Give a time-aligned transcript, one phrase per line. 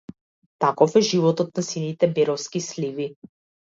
[0.65, 3.13] Таков е животот на сините беровски сливи.